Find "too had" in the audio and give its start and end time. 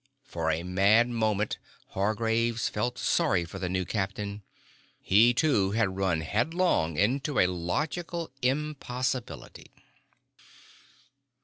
5.31-5.95